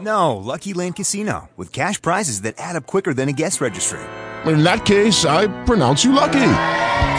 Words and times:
No, 0.00 0.36
Lucky 0.36 0.74
Land 0.74 0.96
Casino 0.96 1.48
with 1.56 1.72
cash 1.72 2.00
prizes 2.00 2.42
that 2.42 2.54
add 2.58 2.76
up 2.76 2.86
quicker 2.86 3.14
than 3.14 3.28
a 3.28 3.32
guest 3.32 3.60
registry. 3.60 4.00
In 4.44 4.62
that 4.62 4.84
case, 4.84 5.24
I 5.24 5.46
pronounce 5.64 6.04
you 6.04 6.12
lucky. 6.12 6.52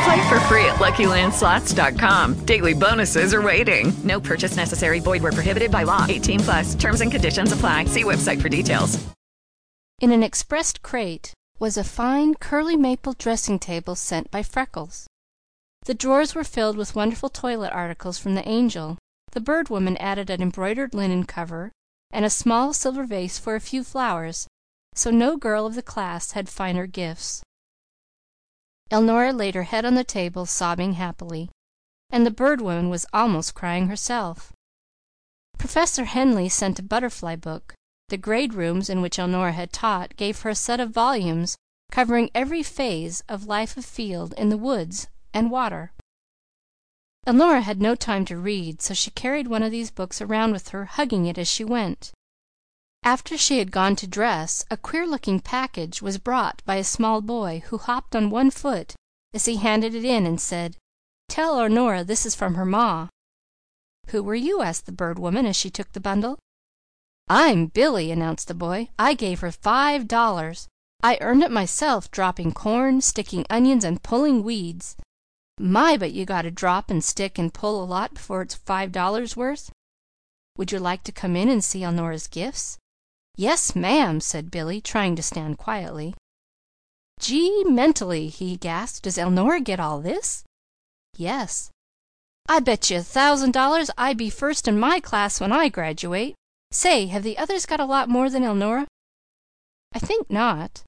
Play 0.05 0.29
for 0.29 0.39
free 0.41 0.65
at 0.65 0.75
LuckyLandSlots.com. 0.75 2.45
Daily 2.45 2.73
bonuses 2.73 3.33
are 3.33 3.41
waiting. 3.41 3.91
No 4.03 4.19
purchase 4.19 4.55
necessary. 4.55 4.99
Void 4.99 5.23
where 5.23 5.31
prohibited 5.31 5.71
by 5.71 5.83
law. 5.83 6.05
18 6.07 6.39
plus. 6.39 6.75
Terms 6.75 7.01
and 7.01 7.11
conditions 7.11 7.51
apply. 7.51 7.85
See 7.85 8.03
website 8.03 8.41
for 8.41 8.49
details. 8.49 9.03
In 9.99 10.11
an 10.11 10.23
expressed 10.23 10.83
crate 10.83 11.33
was 11.59 11.75
a 11.75 11.83
fine 11.83 12.35
curly 12.35 12.77
maple 12.77 13.13
dressing 13.13 13.57
table 13.59 13.95
sent 13.95 14.29
by 14.29 14.43
Freckles. 14.43 15.07
The 15.85 15.95
drawers 15.95 16.35
were 16.35 16.43
filled 16.43 16.77
with 16.77 16.95
wonderful 16.95 17.29
toilet 17.29 17.73
articles 17.73 18.19
from 18.19 18.35
the 18.35 18.47
Angel. 18.47 18.97
The 19.31 19.41
Bird 19.41 19.69
Woman 19.69 19.97
added 19.97 20.29
an 20.29 20.41
embroidered 20.41 20.93
linen 20.93 21.25
cover 21.25 21.71
and 22.11 22.25
a 22.25 22.29
small 22.29 22.73
silver 22.73 23.03
vase 23.03 23.37
for 23.37 23.55
a 23.55 23.61
few 23.61 23.83
flowers, 23.83 24.47
so 24.95 25.11
no 25.11 25.37
girl 25.37 25.65
of 25.65 25.75
the 25.75 25.81
class 25.81 26.31
had 26.31 26.49
finer 26.49 26.87
gifts. 26.87 27.43
Elnora 28.89 29.33
laid 29.33 29.55
her 29.55 29.63
head 29.63 29.85
on 29.85 29.95
the 29.95 30.03
table, 30.03 30.45
sobbing 30.45 30.93
happily, 30.93 31.49
and 32.09 32.25
the 32.25 32.31
Bird 32.31 32.61
Woman 32.61 32.89
was 32.89 33.05
almost 33.13 33.53
crying 33.53 33.87
herself. 33.87 34.53
Professor 35.57 36.05
Henley 36.05 36.47
sent 36.47 36.79
a 36.79 36.83
butterfly 36.83 37.35
book. 37.35 37.73
The 38.09 38.17
grade 38.17 38.53
rooms 38.53 38.89
in 38.89 39.01
which 39.01 39.19
Elnora 39.19 39.51
had 39.51 39.73
taught 39.73 40.15
gave 40.15 40.41
her 40.41 40.51
a 40.51 40.55
set 40.55 40.79
of 40.79 40.91
volumes 40.91 41.57
covering 41.91 42.29
every 42.33 42.63
phase 42.63 43.21
of 43.27 43.47
life 43.47 43.75
afield 43.75 44.33
in 44.37 44.49
the 44.49 44.57
woods 44.57 45.07
and 45.33 45.51
water. 45.51 45.91
Elnora 47.27 47.61
had 47.61 47.81
no 47.81 47.93
time 47.93 48.23
to 48.23 48.37
read, 48.37 48.81
so 48.81 48.93
she 48.93 49.11
carried 49.11 49.47
one 49.49 49.61
of 49.61 49.69
these 49.69 49.91
books 49.91 50.21
around 50.21 50.53
with 50.53 50.69
her, 50.69 50.85
hugging 50.85 51.25
it 51.25 51.37
as 51.37 51.49
she 51.49 51.61
went. 51.65 52.13
After 53.03 53.37
she 53.37 53.59
had 53.59 53.69
gone 53.69 53.97
to 53.97 54.07
dress, 54.07 54.63
a 54.71 54.77
queer 54.77 55.05
looking 55.05 55.41
package 55.41 56.01
was 56.01 56.19
brought 56.19 56.63
by 56.65 56.75
a 56.75 56.85
small 56.85 57.19
boy 57.21 57.63
who 57.67 57.79
hopped 57.79 58.15
on 58.15 58.29
one 58.29 58.49
foot 58.49 58.95
as 59.33 59.43
he 59.43 59.57
handed 59.57 59.93
it 59.93 60.05
in 60.05 60.25
and 60.25 60.39
said, 60.39 60.77
"Tell 61.27 61.59
Elnora 61.59 62.05
this 62.05 62.25
is 62.25 62.33
from 62.33 62.55
her 62.55 62.65
ma." 62.65 63.09
"Who 64.11 64.23
were 64.23 64.33
you?" 64.33 64.61
asked 64.61 64.85
the 64.85 64.93
Bird 64.93 65.19
Woman 65.19 65.45
as 65.45 65.57
she 65.57 65.69
took 65.69 65.91
the 65.91 65.99
bundle. 65.99 66.39
"I'm 67.27 67.65
Billy," 67.65 68.09
announced 68.09 68.47
the 68.47 68.53
boy. 68.53 68.87
"I 68.97 69.15
gave 69.15 69.41
her 69.41 69.51
five 69.51 70.07
dollars. 70.07 70.69
I 71.03 71.17
earned 71.19 71.43
it 71.43 71.51
myself 71.51 72.09
dropping 72.09 72.53
corn, 72.53 73.01
sticking 73.01 73.45
onions, 73.49 73.83
and 73.83 74.01
pulling 74.01 74.43
weeds. 74.43 74.95
My, 75.59 75.97
but 75.97 76.11
you 76.11 76.25
got 76.25 76.43
to 76.43 76.51
drop 76.51 76.91
and 76.91 77.03
stick 77.03 77.39
and 77.39 77.53
pull 77.53 77.83
a 77.83 77.85
lot 77.85 78.13
before 78.13 78.43
it's 78.43 78.55
five 78.55 78.91
dollars' 78.91 79.35
worth. 79.35 79.71
Would 80.57 80.71
you 80.71 80.79
like 80.79 81.03
to 81.03 81.11
come 81.11 81.35
in 81.35 81.49
and 81.49 81.63
see 81.63 81.83
Elnora's 81.83 82.27
gifts?" 82.27 82.77
"Yes, 83.35 83.75
ma'am," 83.75 84.19
said 84.21 84.51
Billy, 84.51 84.81
trying 84.81 85.15
to 85.15 85.23
stand 85.23 85.57
quietly. 85.57 86.15
"Gee 87.19 87.63
mentally!" 87.63 88.29
he 88.29 88.57
gasped. 88.57 89.03
"Does 89.03 89.17
Elnora 89.17 89.59
get 89.59 89.79
all 89.79 89.99
this?" 90.01 90.43
"Yes." 91.15 91.71
"I 92.47 92.59
bet 92.59 92.89
you 92.89 92.97
a 92.97 93.03
thousand 93.03 93.51
dollars 93.51 93.89
I 93.97 94.13
be 94.13 94.29
first 94.29 94.67
in 94.67 94.79
my 94.79 94.99
class 94.99 95.41
when 95.41 95.51
I 95.51 95.69
graduate. 95.69 96.35
Say, 96.71 97.07
have 97.07 97.23
the 97.23 97.37
others 97.37 97.65
got 97.65 97.79
a 97.79 97.85
lot 97.85 98.09
more 98.09 98.29
than 98.29 98.43
Elnora?" 98.43 98.87
"I 99.93 99.99
think 99.99 100.29
not." 100.29 100.83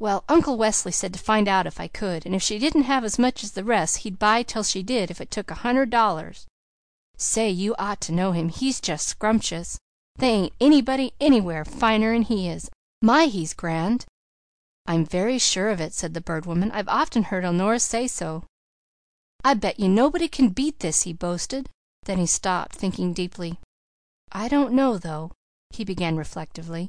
"Well, 0.00 0.24
Uncle 0.30 0.56
Wesley 0.56 0.92
said 0.92 1.12
to 1.12 1.18
find 1.18 1.46
out 1.46 1.66
if 1.66 1.78
I 1.78 1.86
could, 1.86 2.24
and 2.24 2.34
if 2.34 2.42
she 2.42 2.58
didn't 2.58 2.84
have 2.84 3.04
as 3.04 3.18
much 3.18 3.44
as 3.44 3.52
the 3.52 3.62
rest 3.62 3.98
he'd 3.98 4.18
buy 4.18 4.42
till 4.42 4.62
she 4.62 4.82
did 4.82 5.10
if 5.10 5.20
it 5.20 5.30
took 5.30 5.50
a 5.50 5.56
hundred 5.56 5.90
dollars. 5.90 6.46
Say, 7.18 7.50
you 7.50 7.76
ought 7.78 8.00
to 8.00 8.12
know 8.12 8.32
him. 8.32 8.48
He's 8.48 8.80
just 8.80 9.06
scrumptious. 9.06 9.78
They 10.16 10.30
ain't 10.30 10.54
anybody 10.58 11.12
anywhere 11.20 11.66
finer'n 11.66 12.22
he 12.22 12.48
is. 12.48 12.70
My, 13.02 13.26
he's 13.26 13.52
grand!" 13.52 14.06
"I'm 14.86 15.04
very 15.04 15.38
sure 15.38 15.68
of 15.68 15.82
it," 15.82 15.92
said 15.92 16.14
the 16.14 16.22
Bird 16.22 16.46
Woman. 16.46 16.70
"I've 16.70 16.88
often 16.88 17.24
heard 17.24 17.44
Elnora 17.44 17.78
say 17.78 18.08
so." 18.08 18.44
"I 19.44 19.52
bet 19.52 19.78
you 19.78 19.88
nobody 19.90 20.28
can 20.28 20.48
beat 20.48 20.80
this," 20.80 21.02
he 21.02 21.12
boasted. 21.12 21.68
Then 22.04 22.16
he 22.16 22.26
stopped, 22.26 22.74
thinking 22.74 23.12
deeply. 23.12 23.60
"I 24.32 24.48
don't 24.48 24.72
know, 24.72 24.96
though," 24.96 25.32
he 25.68 25.84
began 25.84 26.16
reflectively. 26.16 26.88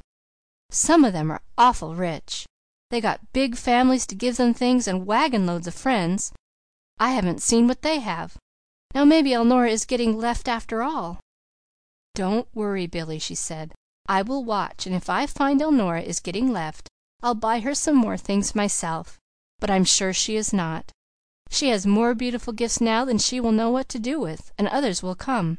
"Some 0.70 1.04
of 1.04 1.12
them 1.12 1.30
are 1.30 1.42
awful 1.58 1.94
rich. 1.94 2.46
They 2.92 3.00
got 3.00 3.32
big 3.32 3.56
families 3.56 4.06
to 4.08 4.14
give 4.14 4.36
them 4.36 4.52
things 4.52 4.86
and 4.86 5.06
wagon 5.06 5.46
loads 5.46 5.66
of 5.66 5.74
friends. 5.74 6.30
I 6.98 7.12
haven't 7.12 7.40
seen 7.40 7.66
what 7.66 7.80
they 7.80 8.00
have. 8.00 8.36
Now 8.94 9.06
maybe 9.06 9.32
Elnora 9.32 9.70
is 9.70 9.86
getting 9.86 10.18
left 10.18 10.46
after 10.46 10.82
all." 10.82 11.18
"Don't 12.14 12.46
worry, 12.54 12.86
Billy," 12.86 13.18
she 13.18 13.34
said. 13.34 13.72
"I 14.06 14.20
will 14.20 14.44
watch, 14.44 14.86
and 14.86 14.94
if 14.94 15.08
I 15.08 15.24
find 15.24 15.62
Elnora 15.62 16.02
is 16.02 16.20
getting 16.20 16.52
left, 16.52 16.90
I'll 17.22 17.34
buy 17.34 17.60
her 17.60 17.74
some 17.74 17.96
more 17.96 18.18
things 18.18 18.54
myself. 18.54 19.18
But 19.58 19.70
I'm 19.70 19.86
sure 19.86 20.12
she 20.12 20.36
is 20.36 20.52
not. 20.52 20.92
She 21.48 21.70
has 21.70 21.86
more 21.86 22.14
beautiful 22.14 22.52
gifts 22.52 22.78
now 22.78 23.06
than 23.06 23.16
she 23.16 23.40
will 23.40 23.52
know 23.52 23.70
what 23.70 23.88
to 23.88 23.98
do 23.98 24.20
with, 24.20 24.52
and 24.58 24.68
others 24.68 25.02
will 25.02 25.14
come. 25.14 25.58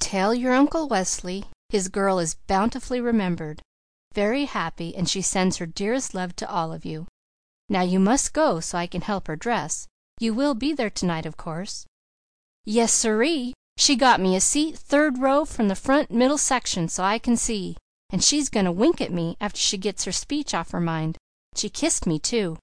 Tell 0.00 0.34
your 0.34 0.52
Uncle 0.52 0.88
Wesley 0.88 1.44
his 1.68 1.86
girl 1.88 2.18
is 2.18 2.34
bountifully 2.48 3.00
remembered, 3.00 3.62
very 4.14 4.44
happy, 4.44 4.94
and 4.94 5.08
she 5.08 5.22
sends 5.22 5.56
her 5.56 5.66
dearest 5.66 6.14
love 6.14 6.36
to 6.36 6.50
all 6.50 6.72
of 6.72 6.84
you. 6.84 7.06
Now 7.68 7.82
you 7.82 7.98
must 7.98 8.32
go 8.32 8.60
so 8.60 8.78
I 8.78 8.86
can 8.86 9.00
help 9.00 9.26
her 9.26 9.36
dress. 9.36 9.86
You 10.20 10.34
will 10.34 10.54
be 10.54 10.72
there 10.72 10.90
to 10.90 11.06
night, 11.06 11.26
of 11.26 11.36
course." 11.36 11.86
"Yes, 12.64 12.92
siree! 12.92 13.54
She 13.78 13.96
got 13.96 14.20
me 14.20 14.36
a 14.36 14.40
seat 14.40 14.78
third 14.78 15.18
row 15.18 15.44
from 15.44 15.68
the 15.68 15.74
front 15.74 16.10
middle 16.10 16.38
section 16.38 16.88
so 16.88 17.02
I 17.02 17.18
can 17.18 17.36
see, 17.36 17.76
and 18.10 18.22
she's 18.22 18.50
going 18.50 18.66
to 18.66 18.72
wink 18.72 19.00
at 19.00 19.10
me 19.10 19.36
after 19.40 19.58
she 19.58 19.78
gets 19.78 20.04
her 20.04 20.12
speech 20.12 20.52
off 20.52 20.72
her 20.72 20.80
mind. 20.80 21.16
She 21.56 21.70
kissed 21.70 22.06
me, 22.06 22.18
too. 22.18 22.58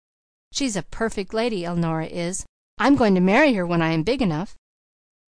She's 0.52 0.76
a 0.76 0.84
perfect 0.84 1.34
lady, 1.34 1.64
Elnora 1.66 2.06
is. 2.06 2.46
I'm 2.78 2.96
going 2.96 3.16
to 3.16 3.22
marry 3.22 3.54
her 3.56 3.66
when 3.66 3.82
I 3.82 3.92
am 3.92 4.04
big 4.04 4.22
enough." 4.22 4.56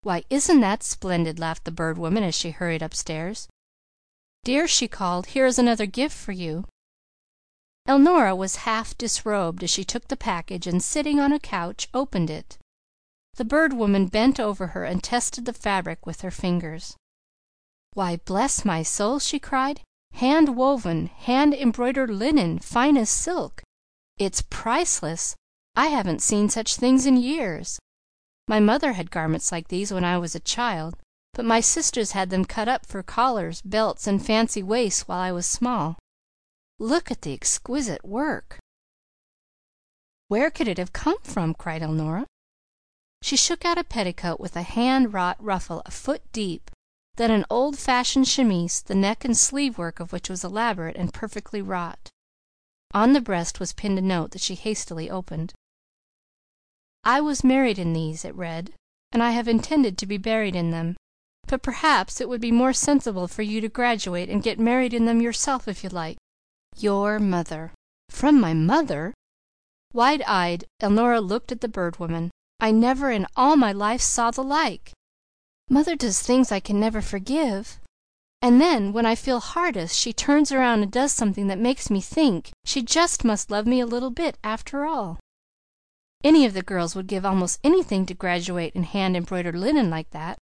"Why, 0.03 0.23
isn't 0.29 0.59
that 0.59 0.83
splendid!" 0.83 1.39
laughed 1.39 1.63
the 1.63 1.71
Bird 1.71 1.97
Woman 1.97 2.23
as 2.23 2.35
she 2.35 2.51
hurried 2.51 2.81
upstairs. 2.81 3.47
"Dear," 4.43 4.67
she 4.67 4.87
called, 4.87 5.27
"here 5.27 5.45
is 5.45 5.59
another 5.59 5.85
gift 5.85 6.17
for 6.17 6.31
you." 6.31 6.65
Elnora 7.87 8.35
was 8.35 8.65
half 8.65 8.97
disrobed 8.97 9.63
as 9.63 9.69
she 9.69 9.83
took 9.83 10.07
the 10.07 10.17
package 10.17 10.65
and 10.65 10.83
sitting 10.83 11.19
on 11.19 11.31
a 11.31 11.39
couch 11.39 11.87
opened 11.93 12.31
it. 12.31 12.57
The 13.35 13.45
Bird 13.45 13.73
Woman 13.73 14.07
bent 14.07 14.39
over 14.39 14.67
her 14.73 14.83
and 14.83 15.03
tested 15.03 15.45
the 15.45 15.53
fabric 15.53 16.07
with 16.07 16.21
her 16.21 16.31
fingers. 16.31 16.95
"Why, 17.93 18.17
bless 18.17 18.65
my 18.65 18.81
soul!" 18.81 19.19
she 19.19 19.37
cried. 19.37 19.81
"Hand 20.13 20.55
woven, 20.55 21.05
hand 21.07 21.53
embroidered 21.53 22.09
linen, 22.09 22.57
fine 22.57 22.97
as 22.97 23.11
silk. 23.11 23.61
It's 24.17 24.41
priceless. 24.49 25.35
I 25.75 25.87
haven't 25.89 26.23
seen 26.23 26.49
such 26.49 26.77
things 26.77 27.05
in 27.05 27.15
years. 27.15 27.77
My 28.47 28.59
mother 28.59 28.93
had 28.93 29.11
garments 29.11 29.51
like 29.51 29.67
these 29.67 29.93
when 29.93 30.03
I 30.03 30.17
was 30.17 30.33
a 30.33 30.39
child, 30.39 30.97
but 31.33 31.45
my 31.45 31.61
sisters 31.61 32.11
had 32.11 32.29
them 32.29 32.43
cut 32.43 32.67
up 32.67 32.85
for 32.85 33.01
collars, 33.01 33.61
belts, 33.61 34.05
and 34.05 34.25
fancy 34.25 34.61
waists 34.61 35.07
while 35.07 35.21
I 35.21 35.31
was 35.31 35.45
small. 35.45 35.97
Look 36.77 37.09
at 37.09 37.21
the 37.21 37.31
exquisite 37.31 38.03
work!" 38.03 38.59
"Where 40.27 40.51
could 40.51 40.67
it 40.67 40.77
have 40.77 40.91
come 40.91 41.19
from?" 41.23 41.53
cried 41.53 41.81
Elnora. 41.81 42.27
She 43.21 43.37
shook 43.37 43.63
out 43.63 43.77
a 43.77 43.85
petticoat 43.85 44.41
with 44.41 44.57
a 44.57 44.63
hand 44.63 45.13
wrought 45.13 45.41
ruffle 45.41 45.81
a 45.85 45.91
foot 45.91 46.21
deep, 46.33 46.69
then 47.15 47.31
an 47.31 47.45
old 47.49 47.79
fashioned 47.79 48.27
chemise, 48.27 48.81
the 48.81 48.95
neck 48.95 49.23
and 49.23 49.37
sleeve 49.37 49.77
work 49.77 50.01
of 50.01 50.11
which 50.11 50.29
was 50.29 50.43
elaborate 50.43 50.97
and 50.97 51.13
perfectly 51.13 51.61
wrought. 51.61 52.09
On 52.93 53.13
the 53.13 53.21
breast 53.21 53.57
was 53.57 53.71
pinned 53.71 53.97
a 53.97 54.01
note 54.01 54.31
that 54.31 54.41
she 54.41 54.55
hastily 54.55 55.09
opened. 55.09 55.53
"I 57.05 57.21
was 57.21 57.41
married 57.41 57.79
in 57.79 57.93
these," 57.93 58.25
it 58.25 58.35
read, 58.35 58.73
"and 59.13 59.23
I 59.23 59.31
have 59.31 59.47
intended 59.47 59.97
to 59.99 60.05
be 60.05 60.17
buried 60.17 60.57
in 60.57 60.71
them. 60.71 60.97
But 61.51 61.61
perhaps 61.61 62.21
it 62.21 62.29
would 62.29 62.39
be 62.39 62.49
more 62.49 62.71
sensible 62.71 63.27
for 63.27 63.41
you 63.41 63.59
to 63.59 63.67
graduate 63.67 64.29
and 64.29 64.41
get 64.41 64.57
married 64.57 64.93
in 64.93 65.03
them 65.03 65.19
yourself 65.21 65.67
if 65.67 65.83
you 65.83 65.89
like. 65.89 66.15
Your 66.77 67.19
mother. 67.19 67.73
From 68.09 68.39
my 68.39 68.53
mother? 68.53 69.13
Wide 69.93 70.23
eyed, 70.25 70.63
Elnora 70.81 71.19
looked 71.19 71.51
at 71.51 71.59
the 71.59 71.67
Bird 71.67 71.99
Woman. 71.99 72.31
I 72.61 72.71
never 72.71 73.11
in 73.11 73.27
all 73.35 73.57
my 73.57 73.73
life 73.73 73.99
saw 73.99 74.31
the 74.31 74.45
like. 74.45 74.93
Mother 75.69 75.97
does 75.97 76.21
things 76.21 76.53
I 76.53 76.61
can 76.61 76.79
never 76.79 77.01
forgive. 77.01 77.81
And 78.41 78.61
then, 78.61 78.93
when 78.93 79.05
I 79.05 79.15
feel 79.15 79.41
hardest, 79.41 79.99
she 79.99 80.13
turns 80.13 80.53
around 80.53 80.83
and 80.83 80.91
does 80.91 81.11
something 81.11 81.47
that 81.47 81.59
makes 81.59 81.89
me 81.89 81.99
think 81.99 82.51
she 82.63 82.81
just 82.81 83.25
must 83.25 83.51
love 83.51 83.67
me 83.67 83.81
a 83.81 83.85
little 83.85 84.09
bit 84.09 84.37
after 84.41 84.85
all. 84.85 85.19
Any 86.23 86.45
of 86.45 86.53
the 86.53 86.63
girls 86.63 86.95
would 86.95 87.07
give 87.07 87.25
almost 87.25 87.59
anything 87.61 88.05
to 88.05 88.13
graduate 88.13 88.73
in 88.73 88.83
hand 88.83 89.17
embroidered 89.17 89.57
linen 89.57 89.89
like 89.89 90.11
that. 90.11 90.37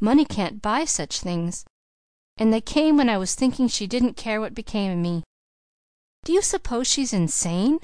Money 0.00 0.24
can't 0.24 0.60
buy 0.60 0.84
such 0.84 1.20
things. 1.20 1.64
And 2.36 2.52
they 2.52 2.60
came 2.60 2.96
when 2.96 3.08
I 3.08 3.16
was 3.16 3.34
thinking 3.34 3.68
she 3.68 3.86
didn't 3.86 4.16
care 4.16 4.40
what 4.40 4.54
became 4.54 4.90
of 4.90 4.98
me. 4.98 5.22
Do 6.24 6.32
you 6.32 6.42
suppose 6.42 6.86
she's 6.86 7.12
insane?" 7.12 7.78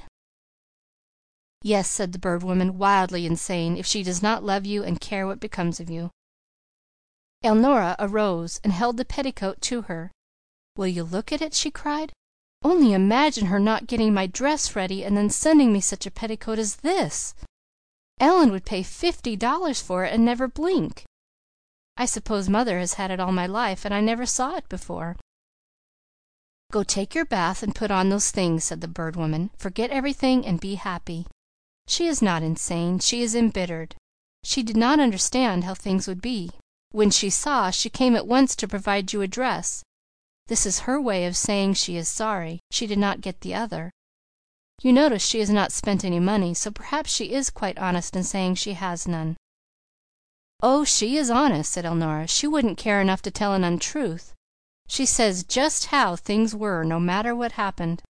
"Yes," 1.61 1.89
said 1.89 2.11
the 2.11 2.19
Bird 2.19 2.43
Woman, 2.43 2.77
"wildly 2.77 3.25
insane, 3.25 3.77
if 3.77 3.85
she 3.85 4.03
does 4.03 4.21
not 4.21 4.43
love 4.43 4.65
you 4.65 4.83
and 4.83 4.99
care 4.99 5.25
what 5.25 5.39
becomes 5.39 5.79
of 5.79 5.89
you." 5.89 6.09
Elnora 7.43 7.95
arose 7.97 8.59
and 8.63 8.73
held 8.73 8.97
the 8.97 9.05
petticoat 9.05 9.61
to 9.61 9.83
her. 9.83 10.11
"Will 10.75 10.87
you 10.87 11.03
look 11.03 11.31
at 11.31 11.41
it?" 11.41 11.53
she 11.53 11.71
cried. 11.71 12.11
"Only 12.61 12.93
imagine 12.93 13.45
her 13.45 13.59
not 13.59 13.87
getting 13.87 14.13
my 14.13 14.27
dress 14.27 14.75
ready 14.75 15.03
and 15.03 15.15
then 15.15 15.29
sending 15.29 15.71
me 15.71 15.79
such 15.79 16.05
a 16.05 16.11
petticoat 16.11 16.59
as 16.59 16.77
this! 16.77 17.33
Ellen 18.19 18.51
would 18.51 18.65
pay 18.65 18.83
fifty 18.83 19.35
dollars 19.35 19.81
for 19.81 20.03
it 20.03 20.13
and 20.13 20.25
never 20.25 20.47
blink. 20.47 21.05
I 21.97 22.05
suppose 22.05 22.47
mother 22.47 22.79
has 22.79 22.93
had 22.93 23.11
it 23.11 23.19
all 23.19 23.31
my 23.31 23.47
life 23.47 23.83
and 23.83 23.93
I 23.93 23.99
never 24.01 24.25
saw 24.25 24.55
it 24.55 24.69
before." 24.69 25.17
"Go 26.71 26.83
take 26.83 27.13
your 27.13 27.25
bath 27.25 27.61
and 27.63 27.75
put 27.75 27.91
on 27.91 28.09
those 28.09 28.31
things," 28.31 28.63
said 28.63 28.79
the 28.79 28.87
Bird 28.87 29.17
Woman. 29.17 29.51
"Forget 29.57 29.89
everything 29.89 30.45
and 30.45 30.59
be 30.59 30.75
happy. 30.75 31.27
She 31.87 32.07
is 32.07 32.21
not 32.21 32.43
insane. 32.43 32.99
She 32.99 33.21
is 33.21 33.35
embittered. 33.35 33.95
She 34.43 34.63
did 34.63 34.77
not 34.77 34.99
understand 35.01 35.65
how 35.65 35.73
things 35.73 36.07
would 36.07 36.21
be. 36.21 36.51
When 36.91 37.11
she 37.11 37.29
saw, 37.29 37.71
she 37.71 37.89
came 37.89 38.15
at 38.15 38.27
once 38.27 38.55
to 38.55 38.67
provide 38.67 39.11
you 39.11 39.21
a 39.21 39.27
dress. 39.27 39.83
This 40.47 40.65
is 40.65 40.87
her 40.87 40.99
way 40.99 41.25
of 41.25 41.35
saying 41.35 41.73
she 41.73 41.97
is 41.97 42.07
sorry 42.07 42.59
she 42.71 42.87
did 42.87 42.99
not 42.99 43.21
get 43.21 43.41
the 43.41 43.53
other. 43.53 43.91
You 44.81 44.93
notice 44.93 45.25
she 45.25 45.39
has 45.39 45.49
not 45.49 45.71
spent 45.71 46.03
any 46.03 46.19
money, 46.19 46.53
so 46.53 46.71
perhaps 46.71 47.11
she 47.11 47.33
is 47.33 47.49
quite 47.49 47.77
honest 47.77 48.15
in 48.15 48.23
saying 48.23 48.55
she 48.55 48.73
has 48.73 49.07
none. 49.07 49.37
"Oh, 50.63 50.83
she 50.83 51.17
is 51.17 51.31
honest," 51.31 51.71
said 51.71 51.85
Elnora. 51.85 52.27
"She 52.27 52.45
wouldn't 52.45 52.77
care 52.77 53.01
enough 53.01 53.23
to 53.23 53.31
tell 53.31 53.55
an 53.55 53.63
untruth. 53.63 54.35
She 54.87 55.07
says 55.07 55.43
just 55.43 55.87
how 55.87 56.15
things 56.15 56.53
were, 56.53 56.83
no 56.83 56.99
matter 56.99 57.35
what 57.35 57.53
happened." 57.53 58.03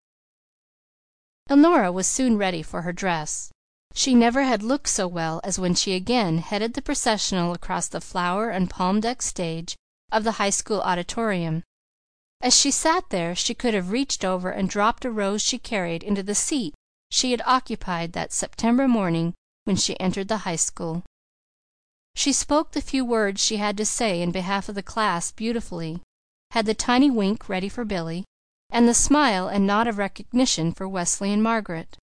Elnora 1.48 1.92
was 1.92 2.08
soon 2.08 2.36
ready 2.36 2.60
for 2.60 2.82
her 2.82 2.92
dress. 2.92 3.52
She 3.94 4.16
never 4.16 4.42
had 4.42 4.64
looked 4.64 4.88
so 4.88 5.06
well 5.06 5.40
as 5.44 5.60
when 5.60 5.76
she 5.76 5.94
again 5.94 6.38
headed 6.38 6.74
the 6.74 6.82
processional 6.82 7.52
across 7.52 7.86
the 7.86 8.00
flower 8.00 8.50
and 8.50 8.68
palm 8.68 8.98
decked 8.98 9.22
stage 9.22 9.76
of 10.10 10.24
the 10.24 10.32
high 10.42 10.50
school 10.50 10.80
auditorium. 10.80 11.62
As 12.40 12.56
she 12.56 12.72
sat 12.72 13.10
there 13.10 13.36
she 13.36 13.54
could 13.54 13.74
have 13.74 13.92
reached 13.92 14.24
over 14.24 14.50
and 14.50 14.68
dropped 14.68 15.04
a 15.04 15.10
rose 15.12 15.40
she 15.40 15.60
carried 15.60 16.02
into 16.02 16.24
the 16.24 16.34
seat 16.34 16.74
she 17.12 17.30
had 17.30 17.42
occupied 17.46 18.12
that 18.14 18.32
September 18.32 18.88
morning 18.88 19.34
when 19.66 19.76
she 19.76 19.94
entered 20.00 20.26
the 20.26 20.38
High 20.38 20.56
School. 20.56 21.04
She 22.16 22.32
spoke 22.32 22.72
the 22.72 22.82
few 22.82 23.04
words 23.04 23.40
she 23.40 23.58
had 23.58 23.76
to 23.76 23.86
say 23.86 24.20
in 24.20 24.32
behalf 24.32 24.68
of 24.68 24.74
the 24.74 24.82
class 24.82 25.30
beautifully, 25.30 26.02
had 26.50 26.66
the 26.66 26.74
tiny 26.74 27.08
wink 27.08 27.48
ready 27.48 27.68
for 27.68 27.84
Billy, 27.84 28.24
and 28.68 28.88
the 28.88 28.94
smile 28.94 29.46
and 29.46 29.66
nod 29.66 29.86
of 29.86 29.96
recognition 29.96 30.72
for 30.72 30.88
Wesley 30.88 31.32
and 31.32 31.40
Margaret. 31.42 31.96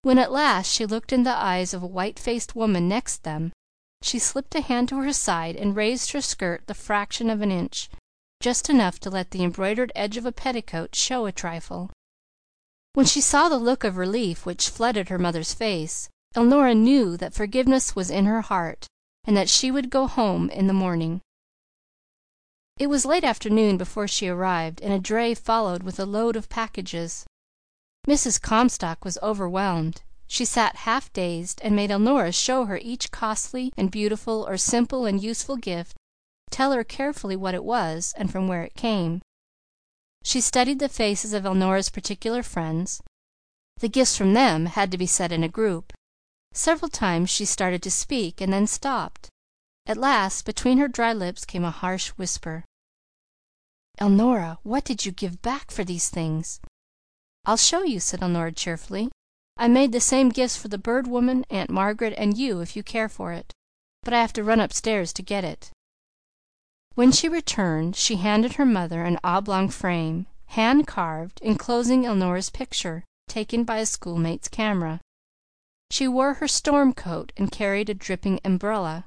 When 0.00 0.16
at 0.18 0.32
last 0.32 0.72
she 0.72 0.86
looked 0.86 1.12
in 1.12 1.24
the 1.24 1.36
eyes 1.36 1.74
of 1.74 1.82
a 1.82 1.86
white 1.86 2.18
faced 2.18 2.56
woman 2.56 2.88
next 2.88 3.22
them, 3.22 3.52
she 4.00 4.18
slipped 4.18 4.54
a 4.54 4.62
hand 4.62 4.88
to 4.88 4.96
her 5.00 5.12
side 5.12 5.56
and 5.56 5.76
raised 5.76 6.12
her 6.12 6.22
skirt 6.22 6.66
the 6.66 6.72
fraction 6.72 7.28
of 7.28 7.42
an 7.42 7.52
inch, 7.52 7.90
just 8.40 8.70
enough 8.70 8.98
to 9.00 9.10
let 9.10 9.30
the 9.32 9.44
embroidered 9.44 9.92
edge 9.94 10.16
of 10.16 10.24
a 10.24 10.32
petticoat 10.32 10.94
show 10.94 11.26
a 11.26 11.32
trifle. 11.32 11.90
When 12.94 13.04
she 13.04 13.20
saw 13.20 13.50
the 13.50 13.58
look 13.58 13.84
of 13.84 13.98
relief 13.98 14.46
which 14.46 14.70
flooded 14.70 15.10
her 15.10 15.18
mother's 15.18 15.52
face, 15.52 16.08
Elnora 16.34 16.74
knew 16.74 17.18
that 17.18 17.34
forgiveness 17.34 17.94
was 17.94 18.10
in 18.10 18.24
her 18.24 18.40
heart 18.40 18.86
and 19.28 19.36
that 19.36 19.50
she 19.50 19.70
would 19.70 19.90
go 19.90 20.06
home 20.06 20.48
in 20.48 20.68
the 20.68 20.72
morning. 20.72 21.20
It 22.78 22.86
was 22.86 23.04
late 23.04 23.24
afternoon 23.24 23.76
before 23.76 24.08
she 24.08 24.26
arrived, 24.26 24.80
and 24.80 24.90
a 24.90 24.98
dray 24.98 25.34
followed 25.34 25.82
with 25.82 26.00
a 26.00 26.06
load 26.06 26.34
of 26.34 26.48
packages. 26.48 27.26
Mrs. 28.08 28.40
Comstock 28.40 29.04
was 29.04 29.18
overwhelmed. 29.22 30.00
She 30.28 30.46
sat 30.46 30.76
half 30.76 31.12
dazed, 31.12 31.60
and 31.62 31.76
made 31.76 31.90
Elnora 31.90 32.32
show 32.32 32.64
her 32.64 32.78
each 32.78 33.10
costly 33.10 33.70
and 33.76 33.90
beautiful 33.90 34.46
or 34.48 34.56
simple 34.56 35.04
and 35.04 35.22
useful 35.22 35.56
gift, 35.56 35.94
tell 36.50 36.72
her 36.72 36.82
carefully 36.82 37.36
what 37.36 37.54
it 37.54 37.64
was, 37.64 38.14
and 38.16 38.32
from 38.32 38.48
where 38.48 38.62
it 38.62 38.76
came. 38.76 39.20
She 40.24 40.40
studied 40.40 40.78
the 40.78 40.88
faces 40.88 41.34
of 41.34 41.44
Elnora's 41.44 41.90
particular 41.90 42.42
friends. 42.42 43.02
The 43.80 43.90
gifts 43.90 44.16
from 44.16 44.32
them 44.32 44.66
had 44.66 44.90
to 44.90 44.96
be 44.96 45.06
set 45.06 45.32
in 45.32 45.44
a 45.44 45.50
group. 45.50 45.92
Several 46.54 46.88
times 46.88 47.28
she 47.28 47.44
started 47.44 47.82
to 47.82 47.90
speak, 47.90 48.40
and 48.40 48.50
then 48.50 48.66
stopped. 48.66 49.28
At 49.84 49.98
last, 49.98 50.46
between 50.46 50.78
her 50.78 50.88
dry 50.88 51.12
lips 51.12 51.44
came 51.44 51.62
a 51.62 51.70
harsh 51.70 52.08
whisper. 52.16 52.64
"Elnora, 54.00 54.58
what 54.62 54.82
did 54.82 55.04
you 55.04 55.12
give 55.12 55.42
back 55.42 55.70
for 55.70 55.84
these 55.84 56.08
things?" 56.08 56.58
"I'll 57.44 57.58
show 57.58 57.82
you," 57.82 58.00
said 58.00 58.22
Elnora 58.22 58.52
cheerfully. 58.52 59.10
"I 59.58 59.68
made 59.68 59.92
the 59.92 60.00
same 60.00 60.30
gifts 60.30 60.56
for 60.56 60.68
the 60.68 60.78
Bird 60.78 61.06
Woman, 61.06 61.44
Aunt 61.50 61.68
Margaret, 61.68 62.14
and 62.16 62.38
you, 62.38 62.60
if 62.60 62.74
you 62.74 62.82
care 62.82 63.10
for 63.10 63.34
it. 63.34 63.52
But 64.02 64.14
I 64.14 64.20
have 64.22 64.32
to 64.32 64.42
run 64.42 64.58
upstairs 64.58 65.12
to 65.12 65.22
get 65.22 65.44
it." 65.44 65.70
When 66.94 67.12
she 67.12 67.28
returned 67.28 67.94
she 67.94 68.16
handed 68.16 68.54
her 68.54 68.64
mother 68.64 69.04
an 69.04 69.18
oblong 69.22 69.68
frame, 69.68 70.26
hand 70.46 70.86
carved, 70.86 71.40
enclosing 71.42 72.06
Elnora's 72.06 72.48
picture, 72.48 73.04
taken 73.28 73.64
by 73.64 73.76
a 73.80 73.84
schoolmate's 73.84 74.48
camera. 74.48 75.02
She 75.90 76.06
wore 76.06 76.34
her 76.34 76.46
storm 76.46 76.92
coat 76.92 77.32
and 77.38 77.50
carried 77.50 77.88
a 77.88 77.94
dripping 77.94 78.40
umbrella. 78.44 79.06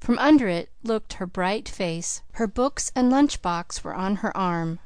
From 0.00 0.18
under 0.18 0.48
it 0.48 0.72
looked 0.82 1.12
her 1.12 1.26
bright 1.26 1.68
face. 1.68 2.20
Her 2.32 2.48
books 2.48 2.90
and 2.96 3.10
lunch 3.10 3.40
box 3.42 3.84
were 3.84 3.94
on 3.94 4.16
her 4.16 4.36
arm, 4.36 4.80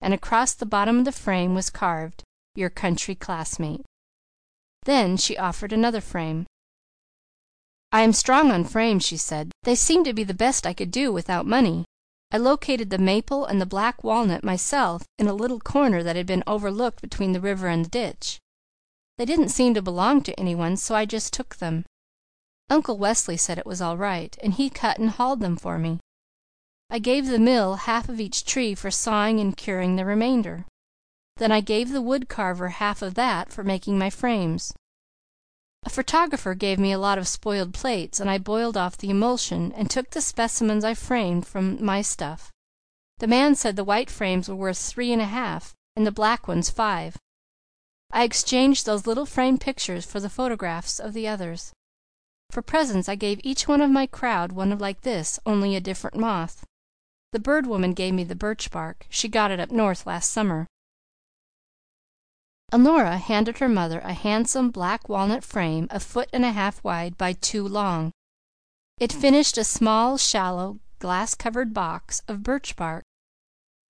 and 0.00 0.12
across 0.12 0.52
the 0.52 0.66
bottom 0.66 0.98
of 0.98 1.04
the 1.04 1.12
frame 1.12 1.54
was 1.54 1.70
carved, 1.70 2.24
"Your 2.56 2.70
country 2.70 3.14
classmate." 3.14 3.86
Then 4.82 5.16
she 5.16 5.38
offered 5.38 5.72
another 5.72 6.00
frame. 6.00 6.46
"I 7.92 8.00
am 8.00 8.12
strong 8.12 8.50
on 8.50 8.64
frames," 8.64 9.04
she 9.04 9.16
said. 9.16 9.52
"They 9.62 9.76
seem 9.76 10.02
to 10.02 10.12
be 10.12 10.24
the 10.24 10.34
best 10.34 10.66
I 10.66 10.74
could 10.74 10.90
do 10.90 11.12
without 11.12 11.46
money. 11.46 11.84
I 12.32 12.38
located 12.38 12.90
the 12.90 12.98
maple 12.98 13.44
and 13.46 13.60
the 13.60 13.64
black 13.64 14.02
walnut 14.02 14.42
myself 14.42 15.04
in 15.20 15.28
a 15.28 15.34
little 15.34 15.60
corner 15.60 16.02
that 16.02 16.16
had 16.16 16.26
been 16.26 16.42
overlooked 16.48 17.00
between 17.00 17.30
the 17.30 17.40
river 17.40 17.68
and 17.68 17.84
the 17.84 17.90
ditch. 17.90 18.40
They 19.20 19.26
didn't 19.26 19.50
seem 19.50 19.74
to 19.74 19.82
belong 19.82 20.22
to 20.22 20.40
any 20.40 20.54
one, 20.54 20.78
so 20.78 20.94
I 20.94 21.04
just 21.04 21.34
took 21.34 21.56
them. 21.56 21.84
Uncle 22.70 22.96
Wesley 22.96 23.36
said 23.36 23.58
it 23.58 23.66
was 23.66 23.82
all 23.82 23.98
right, 23.98 24.34
and 24.42 24.54
he 24.54 24.70
cut 24.70 24.98
and 24.98 25.10
hauled 25.10 25.40
them 25.40 25.56
for 25.56 25.78
me. 25.78 26.00
I 26.88 27.00
gave 27.00 27.26
the 27.26 27.38
mill 27.38 27.74
half 27.74 28.08
of 28.08 28.18
each 28.18 28.46
tree 28.46 28.74
for 28.74 28.90
sawing 28.90 29.38
and 29.38 29.54
curing 29.54 29.96
the 29.96 30.06
remainder. 30.06 30.64
Then 31.36 31.52
I 31.52 31.60
gave 31.60 31.90
the 31.90 32.00
wood 32.00 32.30
carver 32.30 32.70
half 32.70 33.02
of 33.02 33.12
that 33.12 33.52
for 33.52 33.62
making 33.62 33.98
my 33.98 34.08
frames. 34.08 34.72
A 35.82 35.90
photographer 35.90 36.54
gave 36.54 36.78
me 36.78 36.90
a 36.90 36.98
lot 36.98 37.18
of 37.18 37.28
spoiled 37.28 37.74
plates, 37.74 38.20
and 38.20 38.30
I 38.30 38.38
boiled 38.38 38.78
off 38.78 38.96
the 38.96 39.10
emulsion 39.10 39.70
and 39.72 39.90
took 39.90 40.12
the 40.12 40.22
specimens 40.22 40.82
I 40.82 40.94
framed 40.94 41.46
from 41.46 41.84
my 41.84 42.00
stuff. 42.00 42.50
The 43.18 43.26
man 43.26 43.54
said 43.54 43.76
the 43.76 43.84
white 43.84 44.08
frames 44.08 44.48
were 44.48 44.56
worth 44.56 44.78
three 44.78 45.12
and 45.12 45.20
a 45.20 45.26
half, 45.26 45.74
and 45.94 46.06
the 46.06 46.10
black 46.10 46.48
ones 46.48 46.70
five. 46.70 47.18
I 48.12 48.24
exchanged 48.24 48.86
those 48.86 49.06
little 49.06 49.26
framed 49.26 49.60
pictures 49.60 50.04
for 50.04 50.18
the 50.18 50.30
photographs 50.30 50.98
of 50.98 51.12
the 51.12 51.28
others. 51.28 51.72
For 52.50 52.62
presents 52.62 53.08
I 53.08 53.14
gave 53.14 53.40
each 53.44 53.68
one 53.68 53.80
of 53.80 53.90
my 53.90 54.06
crowd 54.06 54.52
one 54.52 54.76
like 54.78 55.02
this, 55.02 55.38
only 55.46 55.76
a 55.76 55.80
different 55.80 56.16
moth. 56.16 56.64
The 57.32 57.38
Bird 57.38 57.66
Woman 57.66 57.92
gave 57.92 58.12
me 58.12 58.24
the 58.24 58.34
birch 58.34 58.72
bark. 58.72 59.06
She 59.08 59.28
got 59.28 59.52
it 59.52 59.60
up 59.60 59.70
north 59.70 60.06
last 60.06 60.32
summer. 60.32 60.66
Elnora 62.72 63.18
handed 63.18 63.58
her 63.58 63.68
mother 63.68 64.00
a 64.00 64.12
handsome 64.12 64.70
black 64.70 65.08
walnut 65.08 65.44
frame 65.44 65.86
a 65.90 66.00
foot 66.00 66.28
and 66.32 66.44
a 66.44 66.52
half 66.52 66.82
wide 66.82 67.16
by 67.16 67.32
two 67.34 67.66
long. 67.66 68.10
It 68.98 69.12
finished 69.12 69.56
a 69.56 69.64
small, 69.64 70.18
shallow, 70.18 70.80
glass 70.98 71.34
covered 71.34 71.72
box 71.72 72.22
of 72.26 72.42
birch 72.42 72.74
bark 72.74 73.04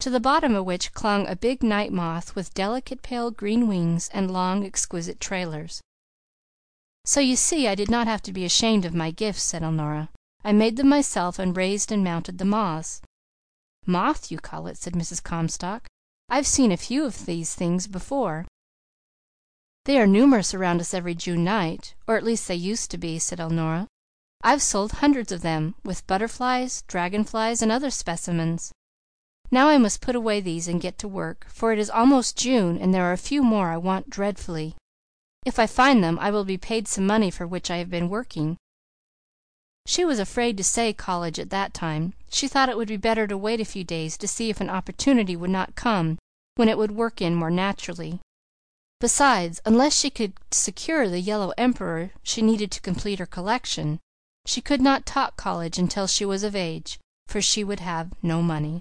to 0.00 0.10
the 0.10 0.18
bottom 0.18 0.54
of 0.54 0.64
which 0.64 0.92
clung 0.94 1.26
a 1.26 1.36
big 1.36 1.62
night 1.62 1.92
moth 1.92 2.34
with 2.34 2.54
delicate 2.54 3.02
pale 3.02 3.30
green 3.30 3.68
wings 3.68 4.08
and 4.14 4.30
long 4.30 4.64
exquisite 4.64 5.20
trailers. 5.20 5.80
"So 7.04 7.20
you 7.20 7.36
see 7.36 7.68
I 7.68 7.74
did 7.74 7.90
not 7.90 8.06
have 8.06 8.22
to 8.22 8.32
be 8.32 8.44
ashamed 8.44 8.84
of 8.84 8.94
my 8.94 9.10
gifts," 9.10 9.42
said 9.42 9.62
Elnora. 9.62 10.08
I 10.42 10.52
made 10.52 10.76
them 10.76 10.88
myself 10.88 11.38
and 11.38 11.56
raised 11.56 11.92
and 11.92 12.02
mounted 12.02 12.38
the 12.38 12.44
moths." 12.46 13.02
"Moth 13.86 14.30
you 14.30 14.38
call 14.38 14.66
it," 14.66 14.78
said 14.78 14.94
Mrs. 14.94 15.22
Comstock. 15.22 15.86
"I've 16.28 16.46
seen 16.46 16.72
a 16.72 16.76
few 16.78 17.04
of 17.04 17.26
these 17.26 17.54
things 17.54 17.86
before." 17.86 18.46
"They 19.84 20.00
are 20.00 20.06
numerous 20.06 20.54
around 20.54 20.80
us 20.80 20.94
every 20.94 21.14
June 21.14 21.44
night, 21.44 21.94
or 22.06 22.16
at 22.16 22.24
least 22.24 22.48
they 22.48 22.54
used 22.54 22.90
to 22.92 22.98
be," 22.98 23.18
said 23.18 23.38
Elnora. 23.38 23.86
"I've 24.42 24.62
sold 24.62 24.92
hundreds 24.92 25.30
of 25.30 25.42
them, 25.42 25.74
with 25.84 26.06
butterflies, 26.06 26.82
dragon 26.86 27.24
flies, 27.24 27.60
and 27.60 27.70
other 27.70 27.90
specimens. 27.90 28.72
Now 29.52 29.68
I 29.68 29.78
must 29.78 30.00
put 30.00 30.14
away 30.14 30.40
these 30.40 30.68
and 30.68 30.80
get 30.80 30.96
to 30.98 31.08
work, 31.08 31.46
for 31.48 31.72
it 31.72 31.78
is 31.78 31.90
almost 31.90 32.36
June 32.36 32.78
and 32.78 32.94
there 32.94 33.04
are 33.04 33.12
a 33.12 33.18
few 33.18 33.42
more 33.42 33.70
I 33.70 33.76
want 33.76 34.08
dreadfully. 34.08 34.76
If 35.44 35.58
I 35.58 35.66
find 35.66 36.04
them 36.04 36.18
I 36.20 36.30
will 36.30 36.44
be 36.44 36.56
paid 36.56 36.86
some 36.86 37.06
money 37.06 37.30
for 37.30 37.46
which 37.46 37.70
I 37.70 37.78
have 37.78 37.90
been 37.90 38.08
working." 38.08 38.56
She 39.86 40.04
was 40.04 40.20
afraid 40.20 40.56
to 40.56 40.62
say 40.62 40.92
college 40.92 41.40
at 41.40 41.50
that 41.50 41.74
time. 41.74 42.12
She 42.30 42.46
thought 42.46 42.68
it 42.68 42.76
would 42.76 42.86
be 42.86 42.96
better 42.96 43.26
to 43.26 43.36
wait 43.36 43.60
a 43.60 43.64
few 43.64 43.82
days 43.82 44.16
to 44.18 44.28
see 44.28 44.50
if 44.50 44.60
an 44.60 44.70
opportunity 44.70 45.34
would 45.34 45.50
not 45.50 45.74
come 45.74 46.18
when 46.54 46.68
it 46.68 46.78
would 46.78 46.92
work 46.92 47.20
in 47.20 47.34
more 47.34 47.50
naturally. 47.50 48.20
Besides, 49.00 49.60
unless 49.64 49.98
she 49.98 50.10
could 50.10 50.34
secure 50.52 51.08
the 51.08 51.20
yellow 51.20 51.52
emperor 51.58 52.12
she 52.22 52.42
needed 52.42 52.70
to 52.70 52.80
complete 52.80 53.18
her 53.18 53.26
collection, 53.26 53.98
she 54.46 54.60
could 54.60 54.80
not 54.80 55.06
talk 55.06 55.36
college 55.36 55.78
until 55.78 56.06
she 56.06 56.24
was 56.24 56.44
of 56.44 56.54
age, 56.54 57.00
for 57.26 57.40
she 57.40 57.64
would 57.64 57.80
have 57.80 58.12
no 58.22 58.42
money. 58.42 58.80